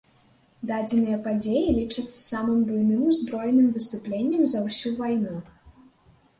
Дадзеныя 0.69 1.19
падзеі 1.27 1.67
лічацца 1.75 2.15
самым 2.31 2.65
буйным 2.71 3.05
узброеным 3.11 3.71
выступленнем 3.79 4.43
за 4.55 4.67
ўсю 4.67 4.97
вайну. 5.01 5.35